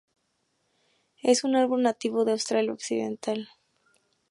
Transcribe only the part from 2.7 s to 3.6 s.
Occidental.